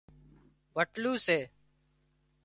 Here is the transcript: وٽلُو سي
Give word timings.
وٽلُو 0.75 1.13
سي 1.25 1.37